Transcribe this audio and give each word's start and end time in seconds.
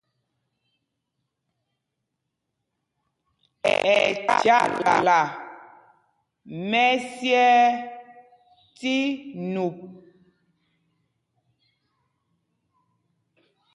Ɛ 3.95 3.97
chyakla 4.39 5.17
mɛ́syɛɛ 6.69 7.49
tí 8.77 8.93
nup. 9.53 9.77